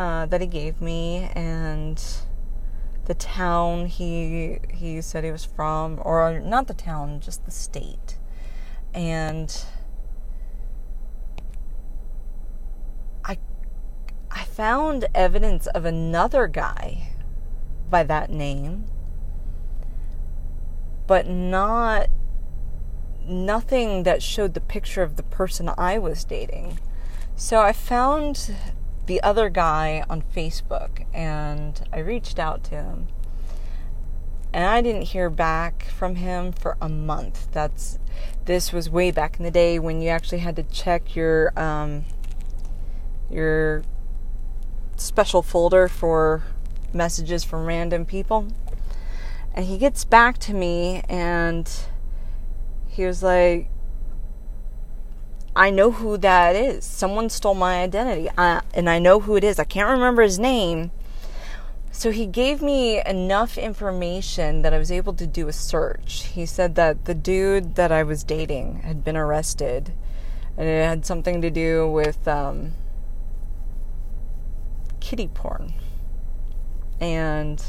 uh, 0.00 0.24
that 0.24 0.40
he 0.40 0.46
gave 0.46 0.80
me 0.80 1.30
and 1.34 2.02
the 3.04 3.12
town 3.12 3.84
he 3.84 4.58
he 4.70 5.02
said 5.02 5.24
he 5.24 5.30
was 5.30 5.44
from, 5.44 6.00
or 6.02 6.40
not 6.40 6.68
the 6.68 6.74
town, 6.74 7.20
just 7.20 7.44
the 7.44 7.50
state, 7.50 8.16
and 8.94 9.64
I 13.26 13.36
I 14.30 14.44
found 14.44 15.06
evidence 15.14 15.66
of 15.66 15.84
another 15.84 16.46
guy 16.46 17.10
by 17.90 18.02
that 18.04 18.30
name, 18.30 18.86
but 21.06 21.28
not 21.28 22.08
nothing 23.26 24.04
that 24.04 24.22
showed 24.22 24.54
the 24.54 24.60
picture 24.62 25.02
of 25.02 25.16
the 25.16 25.24
person 25.24 25.70
I 25.76 25.98
was 25.98 26.24
dating. 26.24 26.78
So 27.36 27.60
I 27.60 27.72
found 27.74 28.54
the 29.10 29.20
other 29.24 29.48
guy 29.48 30.04
on 30.08 30.22
Facebook 30.22 31.04
and 31.12 31.82
I 31.92 31.98
reached 31.98 32.38
out 32.38 32.62
to 32.62 32.76
him. 32.76 33.08
And 34.52 34.64
I 34.64 34.80
didn't 34.82 35.02
hear 35.02 35.28
back 35.28 35.82
from 35.86 36.14
him 36.14 36.52
for 36.52 36.76
a 36.80 36.88
month. 36.88 37.48
That's 37.50 37.98
this 38.44 38.72
was 38.72 38.88
way 38.88 39.10
back 39.10 39.36
in 39.36 39.44
the 39.44 39.50
day 39.50 39.80
when 39.80 40.00
you 40.00 40.10
actually 40.10 40.38
had 40.38 40.54
to 40.54 40.62
check 40.62 41.16
your 41.16 41.52
um, 41.58 42.04
your 43.28 43.82
special 44.94 45.42
folder 45.42 45.88
for 45.88 46.44
messages 46.92 47.42
from 47.42 47.66
random 47.66 48.04
people. 48.04 48.46
And 49.52 49.66
he 49.66 49.76
gets 49.76 50.04
back 50.04 50.38
to 50.38 50.54
me 50.54 51.02
and 51.08 51.68
he 52.86 53.04
was 53.04 53.24
like, 53.24 53.68
I 55.60 55.68
know 55.68 55.90
who 55.90 56.16
that 56.16 56.56
is. 56.56 56.86
Someone 56.86 57.28
stole 57.28 57.52
my 57.52 57.82
identity, 57.82 58.30
I, 58.38 58.62
and 58.72 58.88
I 58.88 58.98
know 58.98 59.20
who 59.20 59.36
it 59.36 59.44
is. 59.44 59.58
I 59.58 59.64
can't 59.64 59.90
remember 59.90 60.22
his 60.22 60.38
name. 60.38 60.90
So 61.92 62.12
he 62.12 62.24
gave 62.24 62.62
me 62.62 63.02
enough 63.04 63.58
information 63.58 64.62
that 64.62 64.72
I 64.72 64.78
was 64.78 64.90
able 64.90 65.12
to 65.12 65.26
do 65.26 65.48
a 65.48 65.52
search. 65.52 66.28
He 66.28 66.46
said 66.46 66.76
that 66.76 67.04
the 67.04 67.12
dude 67.12 67.74
that 67.74 67.92
I 67.92 68.02
was 68.04 68.24
dating 68.24 68.80
had 68.84 69.04
been 69.04 69.18
arrested, 69.18 69.92
and 70.56 70.66
it 70.66 70.82
had 70.82 71.04
something 71.04 71.42
to 71.42 71.50
do 71.50 71.86
with 71.86 72.26
um, 72.26 72.72
kiddie 74.98 75.28
porn. 75.28 75.74
And 77.02 77.62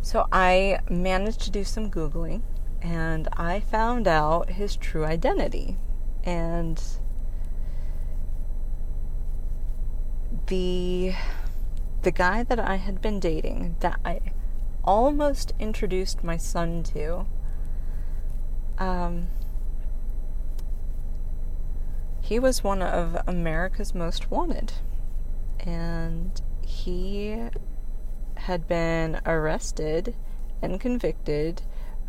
so 0.00 0.26
I 0.32 0.78
managed 0.88 1.42
to 1.42 1.50
do 1.50 1.62
some 1.62 1.90
Googling 1.90 2.40
and 2.82 3.28
I 3.34 3.60
found 3.60 4.08
out 4.08 4.50
his 4.50 4.76
true 4.76 5.04
identity. 5.04 5.76
And 6.24 6.82
the 10.46 11.14
the 12.02 12.10
guy 12.10 12.42
that 12.42 12.58
I 12.58 12.76
had 12.76 13.00
been 13.00 13.20
dating 13.20 13.76
that 13.80 14.00
I 14.04 14.20
almost 14.82 15.52
introduced 15.60 16.24
my 16.24 16.36
son 16.36 16.82
to 16.82 17.26
um 18.78 19.28
he 22.20 22.40
was 22.40 22.64
one 22.64 22.82
of 22.82 23.16
America's 23.28 23.94
most 23.94 24.30
wanted 24.30 24.72
and 25.60 26.42
he 26.66 27.40
had 28.34 28.66
been 28.66 29.20
arrested 29.24 30.16
and 30.60 30.80
convicted 30.80 31.62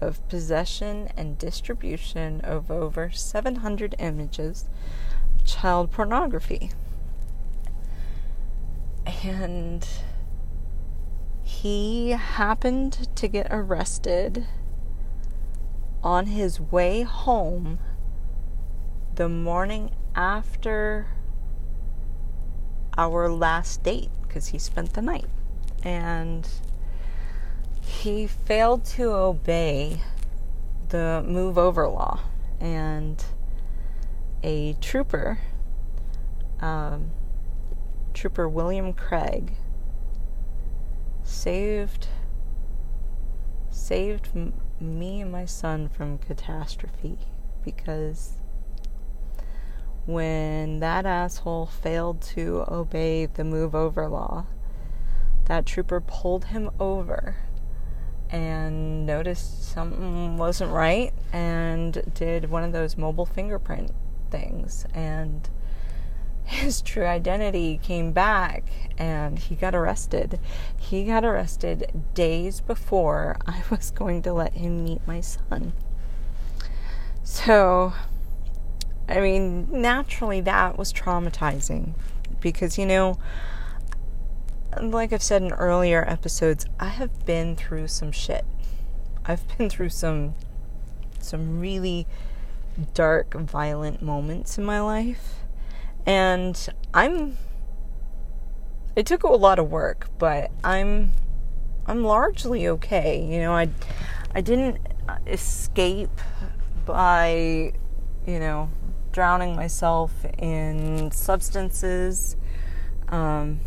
of 0.03 0.27
possession 0.27 1.09
and 1.15 1.37
distribution 1.37 2.41
of 2.41 2.69
over 2.69 3.09
700 3.09 3.95
images 3.99 4.65
of 5.35 5.45
child 5.45 5.91
pornography. 5.91 6.71
And 9.23 9.87
he 11.41 12.09
happened 12.09 13.07
to 13.15 13.27
get 13.27 13.47
arrested 13.49 14.47
on 16.03 16.27
his 16.27 16.59
way 16.59 17.03
home 17.03 17.79
the 19.15 19.29
morning 19.29 19.91
after 20.15 21.07
our 22.97 23.29
last 23.29 23.83
date 23.83 24.09
because 24.21 24.47
he 24.47 24.59
spent 24.59 24.93
the 24.93 25.01
night. 25.01 25.27
And 25.83 26.47
he 27.85 28.27
failed 28.27 28.85
to 28.85 29.13
obey 29.13 30.01
the 30.89 31.23
move 31.25 31.57
over 31.57 31.87
law. 31.87 32.19
And 32.59 33.23
a 34.43 34.73
trooper, 34.81 35.39
um, 36.59 37.11
Trooper 38.13 38.47
William 38.47 38.93
Craig, 38.93 39.53
saved 41.23 42.07
saved 43.69 44.29
m- 44.35 44.53
me 44.79 45.21
and 45.21 45.31
my 45.31 45.45
son 45.45 45.89
from 45.89 46.17
catastrophe 46.17 47.17
because 47.63 48.37
when 50.05 50.79
that 50.79 51.05
asshole 51.05 51.65
failed 51.65 52.21
to 52.21 52.63
obey 52.67 53.25
the 53.25 53.43
move 53.43 53.73
over 53.73 54.07
law, 54.07 54.45
that 55.45 55.65
trooper 55.65 56.01
pulled 56.01 56.45
him 56.45 56.69
over 56.79 57.35
and 58.33 59.05
noticed 59.05 59.63
something 59.71 60.37
wasn't 60.37 60.71
right 60.71 61.13
and 61.31 62.11
did 62.15 62.49
one 62.49 62.63
of 62.63 62.73
those 62.73 62.97
mobile 62.97 63.27
fingerprint 63.27 63.91
things 64.31 64.87
and 64.93 65.49
his 66.43 66.81
true 66.81 67.05
identity 67.05 67.79
came 67.81 68.11
back 68.11 68.91
and 68.97 69.39
he 69.39 69.55
got 69.55 69.73
arrested. 69.73 70.39
He 70.77 71.05
got 71.05 71.23
arrested 71.23 72.03
days 72.13 72.59
before 72.59 73.37
I 73.47 73.63
was 73.69 73.91
going 73.91 74.23
to 74.23 74.33
let 74.33 74.53
him 74.53 74.83
meet 74.83 75.07
my 75.07 75.21
son. 75.21 75.71
So 77.23 77.93
I 79.07 79.19
mean, 79.19 79.67
naturally, 79.69 80.41
that 80.41 80.77
was 80.77 80.93
traumatizing 80.93 81.93
because, 82.39 82.77
you 82.77 82.85
know, 82.85 83.19
like 84.81 85.13
I've 85.13 85.23
said 85.23 85.41
in 85.41 85.51
earlier 85.53 86.03
episodes, 86.07 86.65
I 86.79 86.89
have 86.89 87.25
been 87.25 87.55
through 87.55 87.87
some 87.87 88.11
shit. 88.11 88.45
I've 89.25 89.45
been 89.57 89.69
through 89.69 89.89
some 89.89 90.35
some 91.19 91.59
really 91.59 92.05
dark, 92.93 93.33
violent 93.33 94.01
moments 94.01 94.57
in 94.57 94.65
my 94.65 94.81
life. 94.81 95.35
And 96.05 96.67
I'm 96.93 97.37
it 98.95 99.05
took 99.05 99.23
a 99.23 99.27
lot 99.27 99.59
of 99.59 99.71
work, 99.71 100.07
but 100.17 100.51
I'm 100.63 101.13
I'm 101.85 102.03
largely 102.03 102.67
okay. 102.67 103.25
You 103.25 103.39
know, 103.39 103.53
I 103.53 103.69
I 104.35 104.41
didn't 104.41 104.77
escape 105.27 106.21
by, 106.85 107.73
you 108.25 108.39
know, 108.39 108.69
drowning 109.11 109.55
myself 109.55 110.11
in 110.37 111.11
substances. 111.11 112.35
Um, 113.09 113.59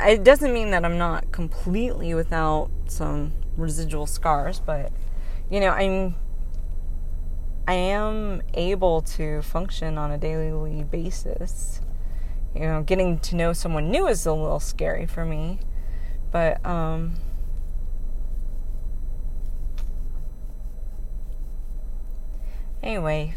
it 0.00 0.24
doesn't 0.24 0.52
mean 0.52 0.70
that 0.70 0.84
I'm 0.84 0.98
not 0.98 1.32
completely 1.32 2.14
without 2.14 2.70
some 2.86 3.32
residual 3.56 4.06
scars, 4.06 4.60
but 4.60 4.92
you 5.50 5.60
know, 5.60 5.70
I'm 5.70 6.14
I 7.66 7.74
am 7.74 8.42
able 8.54 9.02
to 9.02 9.42
function 9.42 9.96
on 9.98 10.10
a 10.10 10.18
daily 10.18 10.82
basis. 10.84 11.80
You 12.54 12.62
know, 12.62 12.82
getting 12.82 13.18
to 13.20 13.36
know 13.36 13.52
someone 13.52 13.90
new 13.90 14.06
is 14.08 14.26
a 14.26 14.32
little 14.32 14.60
scary 14.60 15.06
for 15.06 15.24
me, 15.24 15.60
but 16.30 16.64
um 16.66 17.16
Anyway, 22.82 23.34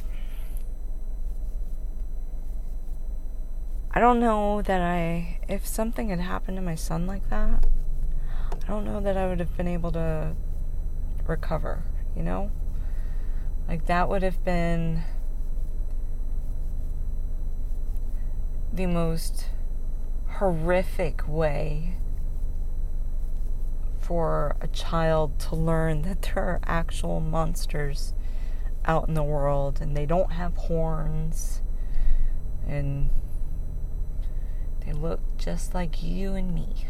I 3.97 4.01
don't 4.01 4.19
know 4.19 4.61
that 4.61 4.81
I, 4.81 5.39
if 5.47 5.65
something 5.65 6.09
had 6.09 6.19
happened 6.19 6.57
to 6.57 6.61
my 6.61 6.75
son 6.75 7.07
like 7.07 7.29
that, 7.29 7.65
I 8.51 8.67
don't 8.67 8.83
know 8.83 8.99
that 8.99 9.15
I 9.15 9.25
would 9.25 9.39
have 9.39 9.55
been 9.55 9.69
able 9.69 9.93
to 9.93 10.35
recover, 11.25 11.83
you 12.13 12.21
know? 12.21 12.51
Like, 13.69 13.85
that 13.85 14.09
would 14.09 14.21
have 14.21 14.43
been 14.43 15.03
the 18.73 18.85
most 18.85 19.49
horrific 20.27 21.25
way 21.25 21.95
for 24.01 24.57
a 24.59 24.67
child 24.67 25.39
to 25.39 25.55
learn 25.55 26.01
that 26.01 26.21
there 26.21 26.43
are 26.43 26.59
actual 26.65 27.21
monsters 27.21 28.13
out 28.83 29.07
in 29.07 29.13
the 29.13 29.23
world 29.23 29.79
and 29.79 29.95
they 29.95 30.05
don't 30.05 30.33
have 30.33 30.57
horns 30.57 31.61
and 32.67 33.09
they 34.85 34.93
look 34.93 35.19
just 35.37 35.73
like 35.73 36.03
you 36.03 36.33
and 36.33 36.53
me. 36.53 36.85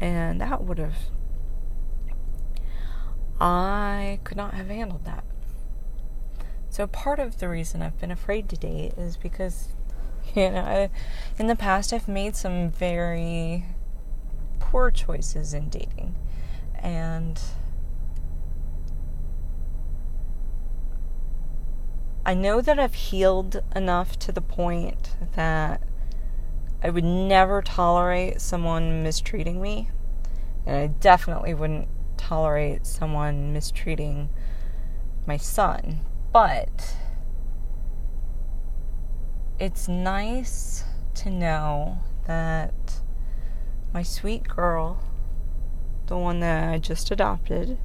And 0.00 0.40
that 0.40 0.62
would 0.62 0.78
have. 0.78 0.96
I 3.40 4.20
could 4.24 4.36
not 4.36 4.54
have 4.54 4.68
handled 4.68 5.04
that. 5.04 5.24
So, 6.70 6.86
part 6.86 7.18
of 7.18 7.38
the 7.38 7.48
reason 7.48 7.82
I've 7.82 7.98
been 7.98 8.10
afraid 8.10 8.48
to 8.50 8.56
date 8.56 8.94
is 8.96 9.16
because, 9.16 9.68
you 10.34 10.50
know, 10.50 10.60
I, 10.60 10.90
in 11.38 11.46
the 11.46 11.56
past 11.56 11.92
I've 11.92 12.08
made 12.08 12.36
some 12.36 12.70
very 12.70 13.64
poor 14.60 14.90
choices 14.90 15.54
in 15.54 15.68
dating. 15.68 16.14
And 16.74 17.40
I 22.24 22.34
know 22.34 22.60
that 22.60 22.78
I've 22.78 22.94
healed 22.94 23.62
enough 23.74 24.18
to 24.20 24.32
the 24.32 24.42
point 24.42 25.16
that 25.34 25.82
I 26.82 26.90
would 26.90 27.04
never 27.04 27.60
tolerate 27.60 28.40
someone 28.40 29.02
mistreating 29.02 29.60
me. 29.60 29.90
And 30.64 30.76
I 30.76 30.86
definitely 30.86 31.54
wouldn't 31.54 31.88
tolerate 32.16 32.86
someone 32.86 33.52
mistreating 33.52 34.28
my 35.26 35.36
son. 35.36 36.00
But 36.32 36.96
it's 39.58 39.88
nice 39.88 40.84
to 41.14 41.30
know 41.30 41.98
that 42.26 43.00
my 43.92 44.02
sweet 44.02 44.46
girl, 44.46 45.02
the 46.06 46.16
one 46.16 46.38
that 46.40 46.68
I 46.72 46.78
just 46.78 47.10
adopted, 47.10 47.78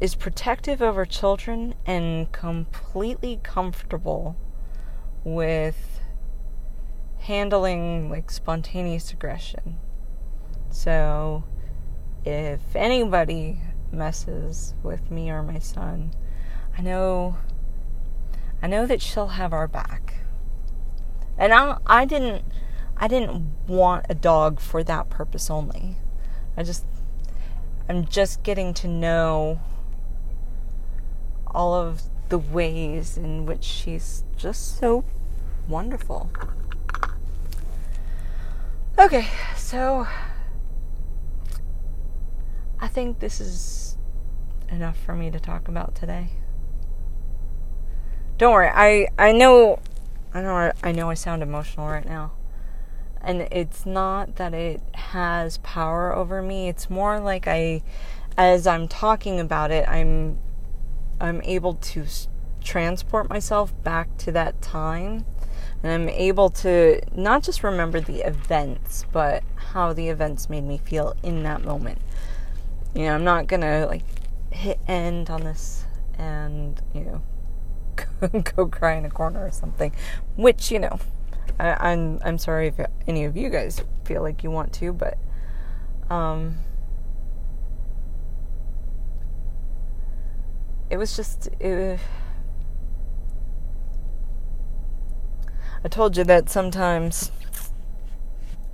is 0.00 0.14
protective 0.14 0.80
over 0.80 1.04
children 1.04 1.74
and 1.84 2.30
completely 2.30 3.40
comfortable 3.42 4.36
with 5.24 6.00
handling 7.20 8.10
like 8.10 8.30
spontaneous 8.30 9.12
aggression. 9.12 9.78
So 10.70 11.44
if 12.24 12.60
anybody 12.74 13.60
messes 13.92 14.74
with 14.82 15.10
me 15.10 15.30
or 15.30 15.42
my 15.42 15.58
son, 15.58 16.12
I 16.76 16.82
know 16.82 17.36
I 18.62 18.66
know 18.66 18.86
that 18.86 19.00
she'll 19.00 19.28
have 19.28 19.52
our 19.52 19.68
back. 19.68 20.14
And 21.38 21.52
I 21.52 21.78
I 21.86 22.04
didn't 22.04 22.44
I 22.96 23.08
didn't 23.08 23.52
want 23.66 24.06
a 24.08 24.14
dog 24.14 24.60
for 24.60 24.82
that 24.84 25.08
purpose 25.08 25.50
only. 25.50 25.96
I 26.56 26.62
just 26.62 26.84
I'm 27.88 28.06
just 28.06 28.42
getting 28.42 28.74
to 28.74 28.88
know 28.88 29.60
all 31.46 31.74
of 31.74 32.02
the 32.30 32.38
ways 32.38 33.16
in 33.16 33.44
which 33.44 33.64
she's 33.64 34.24
just 34.36 34.78
so 34.78 35.04
wonderful. 35.68 36.30
Okay, 38.98 39.28
so 39.56 40.06
I 42.80 42.88
think 42.88 43.18
this 43.18 43.40
is 43.40 43.98
enough 44.68 44.96
for 44.96 45.14
me 45.14 45.30
to 45.30 45.40
talk 45.40 45.68
about 45.68 45.94
today. 45.94 46.30
Don't 48.38 48.52
worry, 48.52 48.70
I 48.72 49.08
I 49.18 49.32
know 49.32 49.80
I 50.32 50.40
know 50.40 50.72
I 50.82 50.92
know 50.92 51.10
I 51.10 51.14
sound 51.14 51.42
emotional 51.42 51.88
right 51.88 52.06
now. 52.06 52.32
And 53.22 53.42
it's 53.50 53.84
not 53.84 54.36
that 54.36 54.54
it 54.54 54.80
has 54.94 55.58
power 55.58 56.14
over 56.14 56.40
me. 56.40 56.68
It's 56.68 56.88
more 56.88 57.20
like 57.20 57.46
I 57.46 57.82
as 58.38 58.66
I'm 58.66 58.88
talking 58.88 59.40
about 59.40 59.70
it, 59.70 59.86
I'm 59.88 60.38
I'm 61.20 61.42
able 61.42 61.74
to 61.74 62.06
transport 62.62 63.28
myself 63.28 63.72
back 63.82 64.16
to 64.18 64.32
that 64.32 64.60
time 64.62 65.24
and 65.82 65.92
I'm 65.92 66.08
able 66.08 66.50
to 66.50 67.00
not 67.14 67.42
just 67.42 67.62
remember 67.62 68.00
the 68.00 68.26
events, 68.26 69.06
but 69.12 69.42
how 69.72 69.92
the 69.92 70.08
events 70.08 70.50
made 70.50 70.64
me 70.64 70.78
feel 70.78 71.14
in 71.22 71.42
that 71.44 71.64
moment. 71.64 71.98
You 72.94 73.04
know, 73.04 73.14
I'm 73.14 73.24
not 73.24 73.46
gonna 73.46 73.86
like 73.86 74.02
hit 74.50 74.78
end 74.86 75.30
on 75.30 75.44
this 75.44 75.84
and, 76.18 76.80
you 76.92 77.00
know, 77.02 77.22
go 78.56 78.66
cry 78.66 78.94
in 78.94 79.04
a 79.04 79.10
corner 79.10 79.44
or 79.44 79.50
something. 79.50 79.94
Which, 80.36 80.70
you 80.70 80.78
know, 80.78 80.98
I, 81.58 81.68
am 81.68 81.76
I'm, 81.80 82.20
I'm 82.24 82.38
sorry 82.38 82.68
if 82.68 82.74
any 83.06 83.24
of 83.24 83.36
you 83.36 83.48
guys 83.48 83.82
feel 84.04 84.22
like 84.22 84.44
you 84.44 84.50
want 84.50 84.72
to, 84.74 84.92
but 84.92 85.16
um, 86.10 86.58
it 90.90 90.96
was 90.96 91.16
just 91.16 91.48
it, 91.60 92.00
I 95.82 95.88
told 95.88 96.16
you 96.16 96.24
that 96.24 96.50
sometimes 96.50 97.30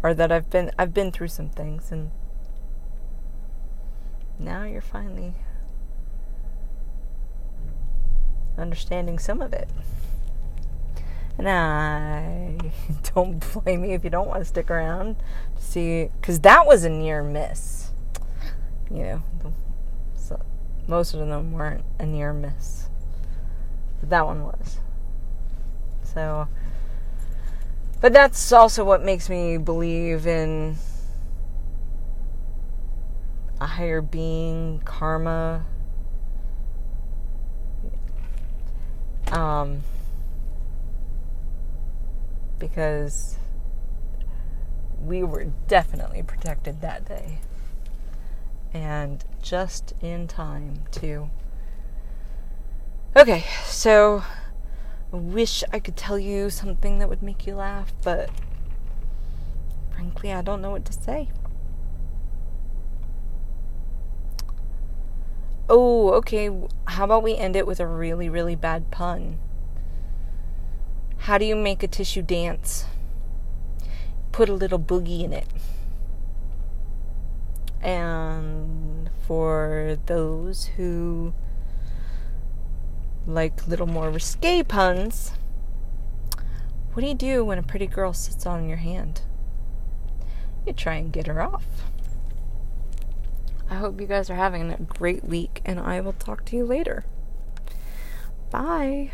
or 0.03 0.15
that 0.15 0.33
I've 0.33 0.51
been 0.51 0.71
I've 0.79 0.95
been 0.95 1.13
through 1.13 1.29
some 1.29 1.51
things 1.51 1.93
and 1.93 2.11
now 4.39 4.65
you're 4.65 4.81
finally 4.81 5.35
understanding 8.59 9.19
some 9.19 9.41
of 9.41 9.53
it. 9.53 9.69
And 11.39 11.49
I 11.49 12.57
don't 13.15 13.45
blame 13.53 13.85
you 13.85 13.93
if 13.93 14.05
you 14.05 14.11
don't 14.11 14.29
want 14.29 14.41
to 14.41 14.45
stick 14.45 14.71
around 14.71 15.17
to 15.57 15.63
see, 15.63 16.11
because 16.21 16.41
that 16.41 16.67
was 16.67 16.85
a 16.85 16.89
near 16.89 17.23
miss. 17.23 17.91
You 18.91 19.03
know, 19.03 19.23
most 20.87 21.15
of 21.15 21.21
them 21.21 21.53
weren't 21.53 21.85
a 21.99 22.07
near 22.07 22.33
miss, 22.33 22.89
but 24.01 24.11
that 24.11 24.27
one 24.27 24.45
was. 24.45 24.79
So, 26.03 26.49
but 28.01 28.13
that's 28.13 28.53
also 28.53 28.85
what 28.85 29.03
makes 29.03 29.29
me 29.29 29.59
believe 29.59 30.27
in 30.27 30.77
a 33.61 33.67
higher 33.67 34.01
being, 34.01 34.81
karma. 34.85 35.65
Um, 39.33 39.83
because 42.59 43.37
we 45.05 45.23
were 45.23 45.45
definitely 45.69 46.23
protected 46.23 46.81
that 46.81 47.05
day. 47.05 47.39
And 48.73 49.25
just 49.43 49.95
in 50.03 50.29
time, 50.29 50.85
too. 50.91 51.31
Okay, 53.17 53.45
so 53.65 54.23
I 55.13 55.17
wish 55.17 55.65
I 55.73 55.79
could 55.79 55.97
tell 55.97 56.19
you 56.19 56.51
something 56.51 56.99
that 56.99 57.09
would 57.09 57.23
make 57.23 57.47
you 57.47 57.55
laugh, 57.55 57.95
but 58.03 58.29
frankly, 59.95 60.33
I 60.33 60.43
don't 60.43 60.61
know 60.61 60.71
what 60.71 60.85
to 60.85 60.93
say. 60.93 61.31
Oh, 65.69 66.11
okay. 66.11 66.51
How 66.87 67.05
about 67.05 67.23
we 67.23 67.35
end 67.37 67.57
it 67.57 67.67
with 67.67 67.81
a 67.81 67.87
really, 67.87 68.29
really 68.29 68.55
bad 68.55 68.91
pun? 68.91 69.39
How 71.19 71.39
do 71.39 71.45
you 71.45 71.57
make 71.57 71.83
a 71.83 71.89
tissue 71.89 72.23
dance? 72.23 72.85
Put 74.31 74.49
a 74.49 74.53
little 74.53 74.79
boogie 74.79 75.25
in 75.25 75.33
it. 75.33 75.47
And 77.87 79.11
for 79.29 79.97
those 80.07 80.67
who 80.77 81.33
like 83.29 83.69
little 83.69 83.87
more 83.87 84.11
risque 84.11 84.65
puns, 84.65 85.31
what 86.93 87.03
do 87.03 87.07
you 87.07 87.15
do 87.15 87.45
when 87.45 87.59
a 87.59 87.63
pretty 87.63 87.87
girl 87.87 88.13
sits 88.13 88.45
on 88.45 88.69
your 88.69 88.79
hand? 88.79 89.21
You 90.67 90.73
try 90.73 90.95
and 90.95 91.13
get 91.13 91.29
her 91.29 91.41
off. 91.41 91.65
I 93.71 93.77
hope 93.77 94.01
you 94.01 94.09
guys 94.09 94.31
are 94.31 94.35
having 94.35 94.73
a 94.73 94.79
great 94.79 95.23
week, 95.23 95.61
and 95.65 95.79
I 95.79 96.01
will 96.01 96.13
talk 96.13 96.45
to 96.47 96.57
you 96.57 96.65
later. 96.65 97.05
Bye. 98.51 99.13